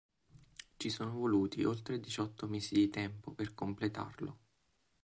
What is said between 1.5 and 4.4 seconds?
oltre diciotto mesi di tempo per completarlo.